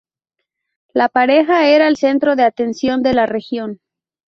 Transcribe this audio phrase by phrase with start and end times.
[0.95, 3.79] La pareja era el centro de atención de la región.